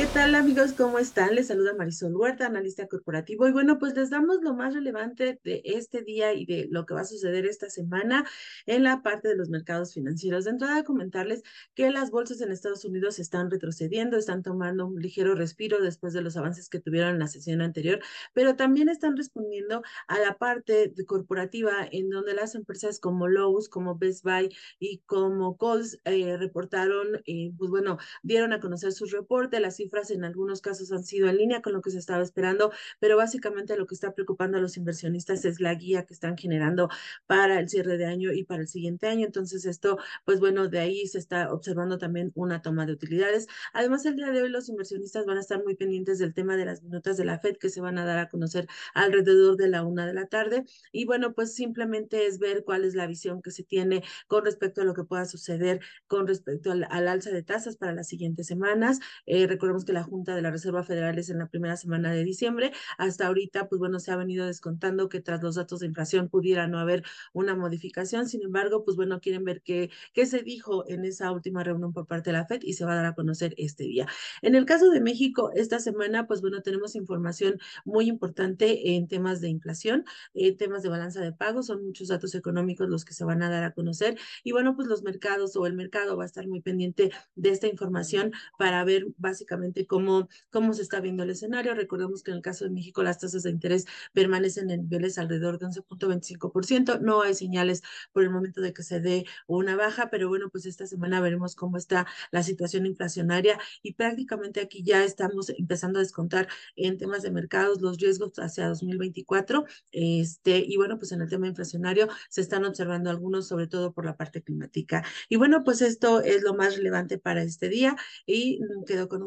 [0.00, 0.72] ¿Qué tal amigos?
[0.72, 1.34] ¿Cómo están?
[1.34, 3.46] Les saluda Marisol Huerta, analista corporativo.
[3.46, 6.94] Y bueno, pues les damos lo más relevante de este día y de lo que
[6.94, 8.24] va a suceder esta semana
[8.64, 10.46] en la parte de los mercados financieros.
[10.46, 11.42] De entrada, comentarles
[11.74, 16.22] que las bolsas en Estados Unidos están retrocediendo, están tomando un ligero respiro después de
[16.22, 18.00] los avances que tuvieron en la sesión anterior,
[18.32, 23.98] pero también están respondiendo a la parte corporativa en donde las empresas como Lowe's, como
[23.98, 24.48] Best Buy
[24.78, 29.89] y como Kohl's eh, reportaron, eh, pues bueno, dieron a conocer sus reportes, las cifras
[30.10, 33.76] en algunos casos han sido en línea con lo que se estaba esperando, pero básicamente
[33.76, 36.88] lo que está preocupando a los inversionistas es la guía que están generando
[37.26, 39.26] para el cierre de año y para el siguiente año.
[39.26, 43.46] Entonces esto, pues bueno, de ahí se está observando también una toma de utilidades.
[43.72, 46.64] Además, el día de hoy los inversionistas van a estar muy pendientes del tema de
[46.64, 49.84] las minutas de la FED que se van a dar a conocer alrededor de la
[49.84, 50.64] una de la tarde.
[50.92, 54.82] Y bueno, pues simplemente es ver cuál es la visión que se tiene con respecto
[54.82, 58.46] a lo que pueda suceder con respecto al, al alza de tasas para las siguientes
[58.46, 59.00] semanas.
[59.26, 62.24] Eh, recordemos que la Junta de la Reserva Federal es en la primera semana de
[62.24, 62.72] diciembre.
[62.98, 66.66] Hasta ahorita, pues bueno, se ha venido descontando que tras los datos de inflación pudiera
[66.66, 68.28] no haber una modificación.
[68.28, 72.06] Sin embargo, pues bueno, quieren ver qué, qué se dijo en esa última reunión por
[72.06, 74.06] parte de la FED y se va a dar a conocer este día.
[74.42, 79.40] En el caso de México, esta semana, pues bueno, tenemos información muy importante en temas
[79.40, 83.24] de inflación, en temas de balanza de pagos, son muchos datos económicos los que se
[83.24, 86.26] van a dar a conocer y bueno, pues los mercados o el mercado va a
[86.26, 91.30] estar muy pendiente de esta información para ver básicamente cómo, cómo se está viendo el
[91.30, 91.74] escenario.
[91.74, 95.58] Recordemos que en el caso de México las tasas de interés permanecen en niveles alrededor
[95.58, 97.00] de 11.25%.
[97.00, 97.82] No hay señales
[98.12, 101.54] por el momento de que se dé una baja, pero bueno, pues esta semana veremos
[101.54, 107.22] cómo está la situación inflacionaria y prácticamente aquí ya estamos empezando a descontar en temas
[107.22, 109.64] de mercados los riesgos hacia 2024.
[109.92, 114.04] Este, y bueno, pues en el tema inflacionario se están observando algunos, sobre todo por
[114.04, 115.04] la parte climática.
[115.28, 119.22] Y bueno, pues esto es lo más relevante para este día y quedo con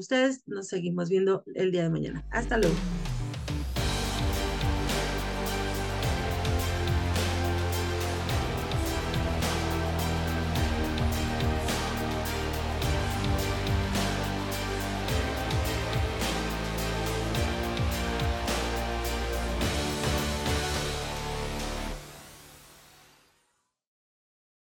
[0.45, 2.25] Nos seguimos viendo el día de mañana.
[2.31, 2.75] Hasta luego.